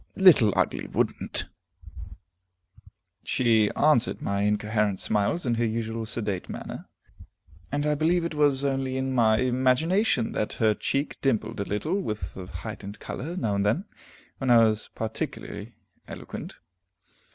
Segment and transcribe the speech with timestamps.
[0.17, 1.43] Little Ugly would'nt!
[3.23, 6.87] She answered my incoherent sallies in her usual sedate manner,
[7.71, 12.01] and I believe it was only in my imagination that her cheek dimpled a little,
[12.01, 13.85] with a heightened color, now and then,
[14.39, 15.75] when I was particularly
[16.07, 16.55] eloquent.